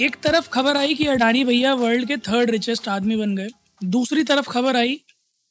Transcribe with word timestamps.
एक 0.00 0.16
तरफ़ 0.16 0.48
खबर 0.48 0.76
आई 0.76 0.94
कि 0.94 1.04
अडानी 1.06 1.44
भैया 1.44 1.72
वर्ल्ड 1.74 2.06
के 2.08 2.16
थर्ड 2.16 2.50
रिचेस्ट 2.50 2.88
आदमी 2.88 3.16
बन 3.16 3.36
गए। 3.36 3.48
दूसरी 3.84 4.24
तरफ़ 4.24 4.48
खबर 4.48 4.76
आई 4.76 4.94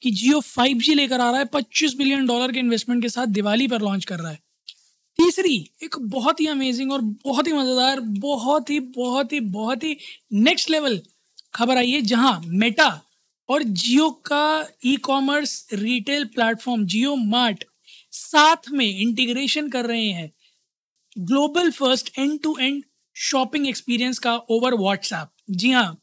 कि 0.02 0.12
जियो 0.12 0.40
5G 0.42 0.96
लेकर 0.96 1.22
आ 1.22 1.30
रहा 1.32 1.40
है 1.40 1.46
25 1.46 1.94
बिलियन 1.94 2.26
डॉलर 2.28 2.52
के 2.52 2.60
इन्वेस्टमेंट 2.60 3.02
के 3.02 3.10
साथ 3.10 3.28
दिवाली 3.28 3.68
पर 3.68 3.82
लॉन्च 3.82 4.06
कर 4.06 4.20
रहा 4.20 4.32
है। 4.32 4.40
तीसरी, 5.20 5.56
एक 5.84 5.96
बहुत 6.00 6.42
ही 6.42 6.48
अमेजिंग 6.48 6.92
और 6.92 7.02
बहुत 7.02 7.48
ही 7.48 7.54
मज़ेदार, 7.54 8.00
बहुत 8.00 8.70
ही 8.70 8.80
बहुत 8.80 9.34
ही 9.34 9.40
बहुत 9.40 9.84
ही 9.84 9.98
नेक्स्ट 10.34 10.70
लेवल 10.70 11.02
खबर 11.56 11.78
आई 11.78 11.92
है, 11.92 12.02
जहाँ 12.02 12.42
मेटा 12.46 13.02
और 13.50 13.64
जियो 13.64 14.10
का 14.26 14.68
e 14.86 14.96
commerce 14.98 15.68
retail 15.74 16.26
platform 16.26 16.86
Jio 16.86 17.16
Mart 17.16 17.64
साथ 18.12 18.70
में 18.72 18.88
इंटीग्रेशन 18.88 19.70
कर 19.70 19.86
रहे 19.86 20.08
हैं। 20.08 20.32
Global 21.18 21.72
first 21.72 22.18
end 22.20 22.40
to 22.44 22.58
end 22.58 22.84
shopping 23.16 23.68
experience 23.68 24.20
का 24.20 24.36
ओवर 24.52 24.74
व्हाट्सएप 24.76 25.30
जी 25.52 25.72
हाँ 25.72 25.98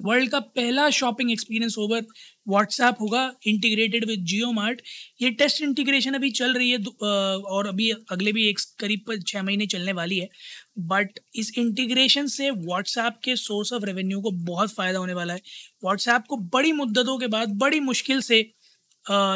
वर्ल्ड 0.00 0.30
का 0.30 0.38
पहला 0.40 0.88
शॉपिंग 0.90 1.30
एक्सपीरियंस 1.30 1.76
ओवर 1.78 2.04
व्हाट्सएप 2.48 2.96
होगा 3.00 3.22
इंटीग्रेटेड 3.46 4.04
विद 4.06 4.24
जियो 4.26 4.50
मार्ट 4.52 4.80
ये 5.22 5.30
टेस्ट 5.32 5.62
इंटीग्रेशन 5.62 6.14
अभी 6.14 6.30
चल 6.30 6.54
रही 6.54 6.70
है 6.70 6.78
और 7.54 7.66
अभी 7.66 7.90
अगले 8.10 8.32
भी 8.32 8.48
एक 8.48 8.58
करीब 8.80 9.00
पर 9.06 9.20
छः 9.22 9.42
महीने 9.42 9.66
चलने 9.66 9.92
वाली 9.92 10.18
है। 10.18 10.28
बट 10.88 11.18
इस 11.36 11.52
इंटीग्रेशन 11.58 12.26
से 12.28 12.50
व्हाट्सएप 12.50 13.18
के 13.24 13.36
सोर्स 13.36 13.72
ऑफ़ 13.72 13.84
रेवेन्यू 13.84 14.20
को 14.22 14.30
बहुत 14.44 14.72
फ़ायदा 14.74 14.98
होने 14.98 15.14
वाला 15.14 15.34
है। 15.34 15.40
व्हाट्सएप 15.84 16.24
को 16.28 16.36
बड़ी 16.54 16.72
मुद्दतों 16.72 17.18
के 17.18 17.26
बाद 17.28 17.56
बड़ी 17.58 17.80
मुश्किल 17.82 18.20
से 18.22 18.40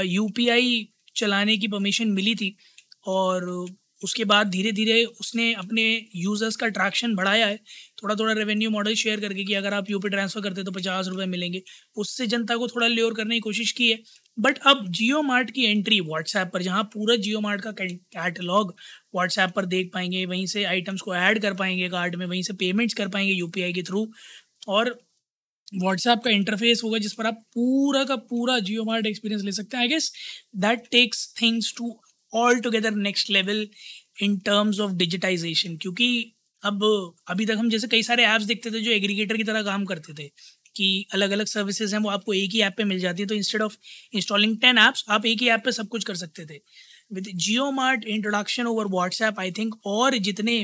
यूपीआई 0.06 0.88
चलाने 1.16 1.56
की 1.56 1.68
परमिशन 1.68 2.08
मिली 2.12 2.34
थी। 2.34 2.56
और 3.08 3.44
उसके 4.02 4.24
बाद 4.24 4.48
धीरे 4.50 4.72
धीरे 4.72 5.04
उसने 5.20 5.52
अपने 5.54 5.84
यूज़र्स 6.16 6.56
का 6.56 6.68
ट्रैक्शन 6.68 7.14
बढ़ाया 7.14 7.46
है। 7.46 7.56
थोड़ा 8.02 8.14
थोड़ा 8.14 8.32
रेवेन्यू 8.32 8.70
मॉडल 8.70 8.94
शेयर 8.94 9.20
करके 9.20 9.44
कि 9.44 9.54
अगर 9.54 9.74
आप 9.74 9.90
यूपी 9.90 10.08
ट्रांसफ़र 10.08 10.42
करते 10.42 10.62
तो 10.64 10.72
पचास 10.72 11.08
रुपये 11.08 11.26
मिलेंगे। 11.26 11.62
उससे 11.96 12.26
जनता 12.26 12.56
को 12.56 12.68
थोड़ा 12.68 12.86
ल्योर 12.86 13.14
करने 13.14 13.34
की 13.34 13.40
कोशिश 13.40 13.72
की 13.72 13.90
है। 13.90 13.98
बट 14.38 14.58
अब 14.66 14.86
जियो 14.90 15.22
मार्ट 15.22 15.50
की 15.50 15.64
एंट्री 15.64 16.00
व्हाट्सएप 16.02 16.50
पर, 16.52 16.62
जहाँ 16.62 16.82
पूरा 16.84 17.16
जियो 17.16 17.40
मार्ट 17.40 17.60
का 17.60 17.70
कैटलॉग 17.72 18.74
व्हाट्सएप 19.14 19.50
पर 19.56 19.66
देख 19.66 19.90
पाएँगे, 19.94 20.24
वहीं 20.26 20.46
से 20.46 20.64
आइटम्स 20.64 21.00
को 21.00 21.14
ऐड 21.16 21.42
कर 21.42 21.54
पाएँगे 21.54 21.88
कार्ड 21.88 22.16
में, 22.16 22.26
वहीं 22.26 22.42
से 22.42 22.52
पेमेंट्स 22.54 22.94
कर 22.94 23.08
पाएँगे 23.08 23.32
यूपीआई 23.32 23.72
के 23.72 23.82
थ्रू 23.82 24.06
और 24.68 24.98
व्हाट्सएप 25.74 26.20
का 26.24 26.30
इंटरफेस 26.30 26.80
होगा 26.84 26.98
जिस 26.98 27.12
पर 27.12 27.26
आप 27.26 27.42
पूरा 27.54 28.02
का 28.04 28.16
पूरा 28.16 28.58
जियो 28.60 28.84
मार्ट 28.84 29.06
एक्सपीरियंस 29.06 29.44
ले 29.44 29.52
सकते 29.52 29.76
हैं। 29.76 29.84
I 29.84 29.88
guess 29.88 30.12
that 30.56 30.82
takes 30.90 31.32
things 31.42 31.72
to 31.78 31.88
all 32.32 32.60
together 32.60 32.90
next 32.92 33.30
level 33.30 33.66
in 34.22 34.38
terms 34.40 34.80
of 34.80 34.92
digitisation 34.94 35.76
क्योंकि 35.76 36.32
अब, 36.62 37.14
अभी 37.28 37.46
तक 37.46 37.56
हम 37.58 37.68
जैसे 37.70 37.88
कई 37.88 38.02
सारे 38.02 38.24
ऐप्स 38.24 38.44
देखते 38.44 38.70
थे 38.70 38.80
जो 38.80 38.90
एग्रीगेटर 38.90 39.36
की 39.36 39.44
तरह 39.44 39.62
काम 39.62 39.84
करते 39.84 40.12
थे, 40.14 40.28
कि 40.76 41.06
अलग 41.14 41.30
अलग 41.30 41.46
सर्विसेज़ 41.46 41.94
हैं, 41.94 42.02
वो 42.02 42.10
आपको 42.10 42.32
एक 42.34 42.50
ही 42.52 42.60
ऐप 42.60 42.74
पे 42.76 42.84
मिल 42.84 42.98
जाती 43.00 43.22
है 43.22 43.26
तो 43.28 43.34
instead 43.34 43.62
of 43.62 43.76
installing 44.14 44.56
ten 44.60 44.78
apps 44.78 45.04
आप 45.08 45.26
एक 45.26 45.42
ही 45.42 45.48
ऐप 45.48 45.62
पे 45.64 45.72
सब 45.72 45.88
कुछ 45.88 46.04
कर 46.04 46.14
सकते 46.16 46.44
थे। 46.46 46.60
With 47.12 47.30
Jio 47.36 47.70
Mart 47.72 48.04
introduction 48.06 48.66
over 48.66 48.86
WhatsApp 48.88 49.40
I 49.40 49.52
think 49.52 49.74
और 49.86 50.16
जितने 50.18 50.58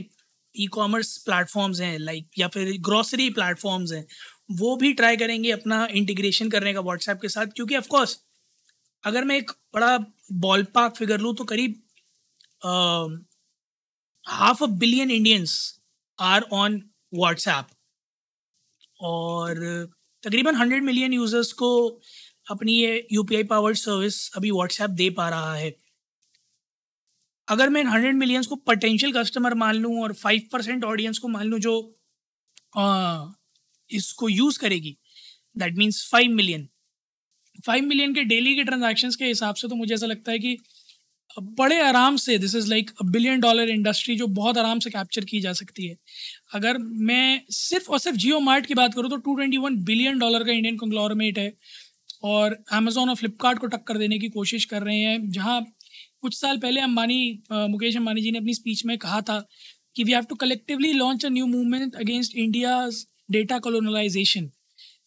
ई 0.55 0.67
कॉमर्स 0.67 1.17
प्लेटफॉर्म्स 1.19 1.81
हैं 1.81 1.99
लाइक 1.99 2.29
या 2.39 2.49
फिर 2.49 2.73
ग्रॉसरी 2.81 3.29
प्लेटफॉर्म्स 3.31 3.93
हैं, 3.93 4.05
वो 4.53 4.77
भी 4.77 4.93
ट्राई 4.93 5.17
करेंगे 5.17 5.51
अपना 5.51 5.87
इंटीग्रेशन 5.93 6.51
करने 6.51 6.73
का 6.75 6.81
व्हाट्सएप 6.81 7.19
के 7.23 7.29
साथ, 7.29 7.47
क्योंकि 7.47 7.77
ऑफकोर्स 7.77 8.19
अगर 9.05 9.25
मैं 9.25 9.37
एक 9.37 9.51
बड़ा 9.75 9.97
बॉल 10.41 10.63
पार्क 10.75 10.95
फिगर 10.97 11.21
लूँ 11.21 11.35
तो 11.37 11.45
करीब 11.45 11.81
half 14.25 14.63
a 14.65 14.67
billion 14.81 15.11
Indians 15.11 15.55
are 16.19 16.47
on 16.55 16.83
WhatsApp 17.15 17.67
और 19.01 19.59
तकरीबन 20.23 20.55
हंड्रेड 20.57 20.83
मिलियन 20.85 21.13
यूज़र्स 21.13 21.53
को 21.63 21.71
अपनी 22.47 22.73
ये 22.75 23.07
U 23.13 23.23
P 23.25 23.37
I 23.37 23.43
powered 23.45 23.77
service 23.77 24.19
अभी 24.37 24.51
व्हाट्सएप 24.51 24.91
दे 24.93 25.09
पा 25.19 25.29
रहा 25.29 25.55
है। 25.55 25.73
अगर 27.49 27.69
मैं 27.69 27.81
इन 27.81 27.87
हंड्रेड 27.89 28.17
मिलियंस 28.17 28.47
को 28.47 28.57
पोटेंशियल 28.69 29.13
कस्टमर 29.13 29.55
मान 29.57 29.75
लूँ 29.77 30.01
और 30.03 30.13
फाइव 30.15 30.49
परसेंट 30.53 30.85
ऑडियंस 30.85 31.19
को 31.19 31.29
मान 31.29 31.47
लूँ 31.47 31.59
जो 31.61 31.75
अ, 32.77 33.33
इसको 33.91 34.29
यूज़ 34.29 34.59
करेगी 34.59 34.97
that 35.57 35.77
means 35.79 36.09
five 36.13 36.31
million 36.33 36.69
five 37.57 37.85
million 37.85 38.15
के 38.15 38.23
डेली 38.25 38.55
के 38.57 38.65
ट्रांजेक्शन 38.65 39.11
के 39.19 39.25
हिसाब 39.25 39.55
से 39.55 39.69
तो 39.69 39.75
मुझे 39.75 39.95
ऐसा 39.95 40.07
लगता 40.07 40.33
है 40.33 40.39
कि 40.39 40.57
बड़े 41.59 41.81
आराम 41.81 42.17
से 42.17 42.37
this 42.39 42.55
is 42.55 42.69
like 42.69 42.91
a 43.03 43.05
billion 43.05 43.41
dollar 43.41 43.69
industry 43.71 44.17
जो 44.17 44.27
बहुत 44.27 44.59
आराम 44.59 44.79
से 44.79 44.91
कैप्चर 44.91 45.25
की 45.25 45.41
जा 45.41 45.53
सकती 45.53 45.87
है। 45.87 45.97
अगर 46.55 46.79
मैं 46.79 47.41
सिर्फ़ 47.51 47.91
और 47.91 47.99
सिर्फ़ 47.99 48.17
जियो 48.17 48.41
मार्ट 48.41 48.67
की 48.67 48.75
बात 48.75 48.95
करूँ 48.95 49.11
तो 49.11 49.17
two 49.17 49.35
twenty 49.35 49.57
one 49.57 49.77
billion 49.85 50.19
dollar 50.19 50.45
का 50.45 50.53
इंडियन 50.53 50.77
कंग्लोरमेट 50.77 51.39
है 51.39 51.53
और 52.25 52.57
अमेजोन 52.73 53.09
और 53.09 53.15
फ्लिपकार्ट 53.15 53.59
को 53.59 53.67
टक्कर 53.67 53.99
देने 53.99 54.19
की 54.19 54.29
कोशिश 54.29 54.65
कर 54.65 54.83
रहे 54.83 54.99
हैं, 54.99 55.31
जहाँ 55.31 55.61
कुछ 56.23 56.41
साल 56.41 56.59
पहले 56.59 56.81
अंबानी 56.81 57.43
मुकेश 57.53 57.97
अंबानी 57.97 58.21
जी 58.21 58.31
ने 58.31 58.39
अपनी 58.39 58.55
स्पीच 58.55 58.85
में 58.87 58.97
कहा 58.99 59.21
था 59.21 59.39
कि 59.97 60.05
we 60.05 60.13
have 60.13 60.25
to 60.25 60.35
collectively 60.35 60.93
launch 60.93 61.25
a 61.27 61.29
new 61.29 61.47
movement 61.47 61.95
against 61.97 62.37
India's 62.37 63.07
data 63.31 63.59
colonization 63.59 64.49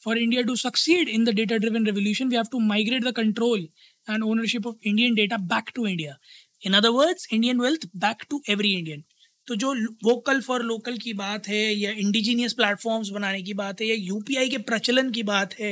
for 0.06 0.16
India 0.16 0.44
to 0.46 0.56
succeed 0.56 1.10
in 1.10 1.24
the 1.24 1.34
data 1.34 1.60
driven 1.60 1.84
revolution, 1.84 2.30
we 2.30 2.36
have 2.36 2.52
to 2.52 2.60
migrate 2.60 3.04
the 3.04 3.14
control 3.14 3.60
and 4.08 4.24
ownership 4.24 4.66
of 4.66 4.76
Indian 4.84 5.16
data 5.16 5.40
back 5.40 5.74
to 5.74 5.88
India. 5.88 6.20
In 6.62 6.76
other 6.76 6.94
words, 6.94 7.28
Indian 7.32 7.58
wealth 7.58 7.86
back 8.06 8.30
to 8.30 8.42
every 8.48 8.74
Indian. 8.80 9.04
तो 9.48 9.56
जो 9.62 9.74
vocal 10.04 10.40
for 10.42 10.64
local 10.64 10.98
की 10.98 11.12
बात 11.14 11.48
है 11.48 11.64
या 11.80 11.92
indigenous 12.04 12.54
platforms 12.60 13.10
बनाने 13.18 13.42
की 13.50 13.54
बात 13.60 13.82
है 13.82 13.88
या 13.88 13.96
यूपीआई 13.98 14.50
के 14.50 14.58
प्रचलन 14.70 15.12
की 15.18 15.24
बात 15.24 15.54
है 15.60 15.70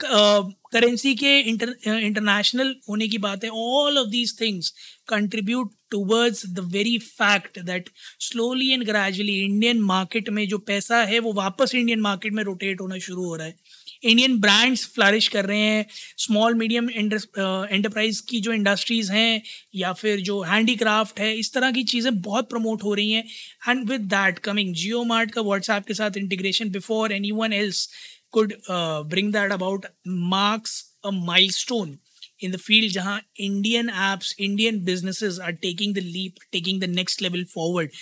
करेंसी 0.00 1.14
के 1.14 1.38
इंटर 1.40 1.74
इंटरनेशनल 1.88 2.74
होने 2.88 3.08
की 3.08 3.18
बात 3.18 3.44
है 3.44 3.50
all 3.50 3.98
of 3.98 4.08
these 4.08 4.40
things 4.40 4.72
contribute 5.08 5.70
towards 5.90 6.46
the 6.46 6.68
very 6.72 6.98
fact 6.98 7.58
that 7.60 7.88
slowly 8.20 8.70
and 8.70 8.84
gradually 8.84 9.40
Indian 9.44 9.80
market 9.80 10.28
में 10.28 10.46
जो 10.48 10.58
पैसा 10.58 11.02
है, 11.02 11.18
वो 11.18 11.32
वापस 11.32 11.74
इंडियन 11.74 12.00
मार्केट 12.00 12.32
में 12.32 12.42
रोटेट 12.44 12.80
होना 12.80 12.98
शुरू 12.98 13.24
हो 13.24 13.36
रहा 13.36 13.46
है। 13.46 13.54
इंडियन 14.02 14.38
ब्रांड्स 14.40 14.84
फ्लरिश 14.94 15.28
कर 15.28 15.44
रहे 15.44 15.58
हैं 15.58 15.86
स्मॉल 16.18 16.54
मीडियम 16.54 16.90
एंटरप्राइज 16.90 18.20
की 18.20 18.40
जो 18.40 18.52
इंडस्ट्रीज़ 18.52 19.12
हैं, 19.12 19.42
या 19.74 19.92
फिर 19.92 20.20
जो 20.20 20.40
हैंडीक्राफ्ट 20.42 21.20
है, 21.20 21.32
इस 21.38 21.52
तरह 21.54 21.70
की 21.72 21.84
चीज़ें 21.84 22.20
बहुत 22.22 22.50
प्रमोट 22.50 22.82
हो 22.82 22.94
रही 22.94 23.12
हैं। 23.12 23.24
And 23.68 23.88
with 23.90 24.00
that 24.08 24.38
coming 24.38 24.74
Jio 24.74 25.02
Mart 25.04 25.30
का 25.30 25.42
व्हाट्सएप 25.42 25.86
के 25.86 25.94
साथ 25.94 26.16
integration 26.16 26.70
before 26.70 27.12
anyone 27.32 27.52
else 27.52 27.88
could 28.36 28.56
uh, 28.68 29.02
bring 29.14 29.30
that 29.38 29.52
about 29.58 29.86
marks 30.04 30.74
a 31.04 31.12
milestone 31.12 31.98
in 32.40 32.50
the 32.54 32.58
field 32.62 32.92
jahan 32.94 33.20
indian 33.48 33.88
apps 34.06 34.32
indian 34.46 34.80
businesses 34.88 35.38
are 35.48 35.52
taking 35.66 35.94
the 35.98 36.04
leap 36.16 36.42
taking 36.56 36.80
the 36.82 36.90
next 36.96 37.22
level 37.26 37.44
forward 37.52 37.94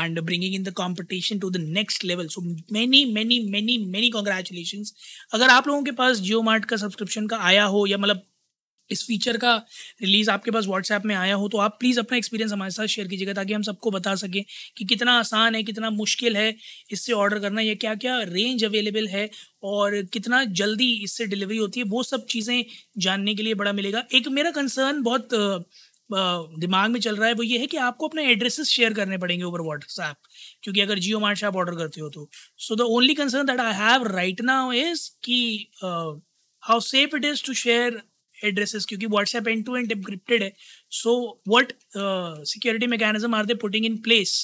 and 0.00 0.20
bringing 0.28 0.52
in 0.58 0.66
the 0.68 0.74
competition 0.82 1.40
to 1.44 1.50
the 1.56 1.62
next 1.78 2.04
level 2.10 2.28
so 2.36 2.42
many 2.78 3.00
many 3.18 3.40
many 3.56 3.78
many 3.96 4.10
congratulations 4.18 4.92
अगर 5.34 5.56
आप 5.56 5.66
लोगों 5.68 5.82
के 5.84 5.92
पास 6.02 6.20
जियो 6.28 6.42
Mart 6.50 6.64
का 6.72 6.76
subscription 6.84 7.26
का 7.34 7.38
आया 7.50 7.64
हो 7.74 7.86
या 7.86 7.98
मतलब 8.04 8.22
इस 8.90 9.04
फीचर 9.06 9.36
का 9.36 9.54
रिलीज़ 10.02 10.30
आपके 10.30 10.50
पास 10.50 10.66
व्हाट्सएप 10.66 11.04
में 11.06 11.14
आया 11.16 11.34
हो 11.34 11.48
तो 11.48 11.58
आप 11.58 11.76
प्लीज़ 11.80 12.00
अपना 12.00 12.18
एक्सपीरियंस 12.18 12.52
हमारे 12.52 12.70
साथ 12.70 12.86
शेयर 12.88 13.08
कीजिएगा 13.08 13.32
ताकि 13.34 13.54
हम 13.54 13.62
सबको 13.62 13.90
बता 13.90 14.14
सकें 14.16 14.42
कि 14.76 14.84
कितना 14.84 15.18
आसान 15.18 15.54
है, 15.54 15.62
कितना 15.62 15.90
मुश्किल 15.92 16.36
है 16.36 16.54
इससे 16.92 17.12
ऑर्डर 17.14 17.38
करना, 17.40 17.60
या 17.62 17.74
क्या 17.76 17.94
क्या 17.96 18.18
रेंज 18.24 18.64
अवेलेबल 18.64 19.08
है 19.08 19.28
और 19.64 20.00
कितना 20.12 20.44
जल्दी 20.54 20.92
इससे 21.04 21.26
डिलीवरी 21.26 21.56
होती 21.58 21.80
है, 21.80 21.86
वो 21.86 22.02
सब 22.04 22.26
चीज़ें 22.26 22.64
जानने 22.98 23.34
के 23.34 23.42
लिए 23.42 23.54
बड़ा 23.54 23.72
मिलेगा। 23.72 24.04
एक 24.14 24.28
मेरा 24.30 24.50
कंसर्न 24.52 25.02
बहुत 25.02 25.28
दिमाग 26.10 26.90
में 26.90 26.98
चल 27.00 27.16
रहा 27.16 27.28
है, 27.28 27.34
वो 27.34 27.42
ये 27.42 27.58
है 27.58 27.66
कि 27.66 27.76
आपको 27.78 28.08
अपने 28.08 28.24
एड्रेसेस 28.30 28.68
शेयर 28.68 28.94
करने 28.94 29.18
पड़ेंगे 29.18 29.44
ओवर 29.44 29.60
व्हाट्सएप 29.62 30.16
क्योंकि 30.62 30.80
अगर 30.80 30.98
जियो 30.98 31.20
मार्ट 31.20 31.38
से 31.38 31.46
आप 31.46 31.56
ऑर्डर 31.56 31.76
करते 31.76 32.00
हो 32.00 32.08
तो। 32.10 32.28
So 32.58 32.76
the 32.76 32.80
only 32.90 33.14
concern 33.14 33.46
that 33.46 33.60
I 33.60 33.74
have 33.76 34.06
right 34.08 34.40
now 34.42 34.72
is 34.74 35.08
कि 35.24 35.68
how 35.82 36.80
safe 36.82 37.16
it 37.16 37.24
is 37.24 37.44
to 37.46 37.54
share 37.54 38.02
addresses 38.44 38.84
क्योंकि 38.84 39.06
WhatsApp 39.06 39.48
end 39.48 39.64
to 39.66 39.76
end 39.76 39.92
encrypted 39.92 40.42
है 40.42 40.52
so 40.92 41.16
what 41.48 41.72
security 41.96 42.86
mechanism 42.86 43.34
are 43.34 43.46
they 43.46 43.54
putting 43.62 43.86
in 43.86 43.96
place 44.02 44.34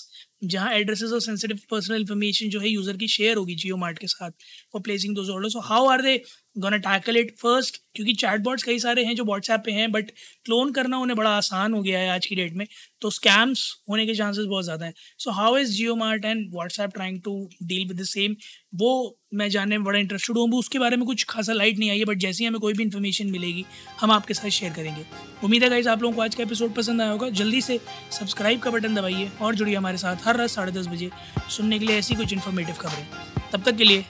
जहाँ 0.45 0.73
addresses 0.75 1.13
और 1.13 1.21
sensitive 1.21 1.59
personal 1.71 2.01
information 2.01 2.49
जो 2.51 2.61
है 2.61 2.69
user 2.69 2.97
की 2.97 3.09
share 3.09 3.37
होगी 3.37 3.55
जियो 3.55 3.77
mart 3.77 3.99
के 3.99 4.07
साथ 4.07 4.31
for 4.73 4.83
placing 4.83 5.15
those 5.17 5.31
order 5.31 5.49
so 5.49 5.61
how 5.65 5.87
are 5.89 6.03
they 6.03 6.17
gonna 6.57 6.77
tackle 6.85 7.17
it 7.17 7.37
first 7.39 7.81
क्योंकि 7.95 8.13
चैट 8.15 8.37
चैटबॉट्स 8.37 8.63
कई 8.63 8.79
सारे 8.79 9.05
हैं 9.05 9.15
जो 9.17 9.25
व्हाट्सएप 9.25 9.63
पे 9.67 9.73
हैं 9.73 9.91
बट 9.93 10.11
क्लोन 10.45 10.73
करना 10.73 10.99
उन्हें 10.99 11.17
बड़ा 11.17 11.31
आसान 11.31 11.73
हो 11.73 11.81
गया 11.83 11.99
है 11.99 12.09
आज 12.11 12.27
की 12.27 12.35
डेट 12.35 12.55
में 12.55 12.67
तो 13.03 13.11
स्कैम्स 13.11 13.63
होने 13.91 14.07
के 14.07 14.15
चांसेस 14.15 14.45
बहुत 14.45 14.65
ज़्यादा 14.65 14.87
हैं। 14.87 14.95
So 15.19 15.31
how 15.31 15.57
is 15.57 15.73
Jio 15.73 15.95
Mart 15.97 16.25
and 16.25 16.51
WhatsApp 16.53 16.91
trying 16.95 17.21
to 17.23 17.33
deal 17.63 17.87
with 17.89 18.01
the 18.01 18.05
same 18.07 18.37
वो 18.75 19.19
मैं 19.35 19.49
जानने 19.51 19.79
में 19.79 19.85
बड़ा 19.85 19.99
इंटरेस्टेड 19.99 20.39
हूँ, 20.39 20.51
उसके 20.55 20.79
बारे 20.79 20.97
में 20.97 21.07
कुछ 21.07 21.25
खासा 21.29 21.53
लाइट 21.53 21.79
नहीं 21.79 21.91
आई 21.91 21.99
है 21.99 22.05
बट 22.05 22.19
जैसे 22.19 22.43
ही 22.43 22.49
हमें 22.49 22.61
कोई 22.61 22.73
भी 22.73 22.83
इन्फॉर्मेशन 22.83 23.31
मिलेगी, 23.31 23.65
हम 24.01 24.11
आपके 24.11 24.35
साथ 24.35 24.49
शेयर 24.51 24.73
करेंगे। 24.73 25.05
उम्मीद 25.45 25.63
है 25.63 25.71
गाइज़ 25.71 25.89
आप 25.89 26.03
लोगों 26.03 26.17
को 26.17 26.23
आज 26.23 26.35
का 26.35 26.43
एपिसोड 26.43 26.75
पसंद 26.75 27.03
आया 27.03 27.11
होगा। 27.11 27.29
जल्दी 27.33 27.61
से 27.63 27.79
सब्सक्राइब 28.19 28.61
का 28.61 28.71
बटन 28.71 28.95
दबाइए 28.95 29.31
और 29.41 29.55
जुड़िए 29.55 29.77
हमारे 29.77 29.99
साथ 29.99 30.27
हर 30.27 30.37
रात 30.37 30.51
साढ़े 30.51 30.73
दस 30.73 30.87
बजे 30.87 31.11
सुनने 31.57 31.79
के 31.79 31.87
लिए 31.87 31.99
ऐसी 31.99 32.15
कुछ 32.15 32.33
इन्फॉर्मेटिव 32.33 32.75
खबरें। 32.81 33.07
तब 33.53 33.63
तक 33.63 33.77
के 33.77 33.85
लिए 33.85 34.05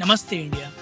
नमस्ते 0.00 0.36
इंडिया। 0.36 0.81